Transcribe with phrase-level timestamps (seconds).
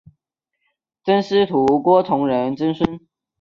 [1.03, 3.05] 赠司徒郭崇仁曾孙。